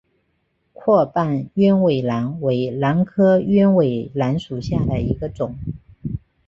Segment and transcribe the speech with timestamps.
[0.73, 5.55] 阔瓣鸢尾兰为兰科鸢尾兰属下的一个种。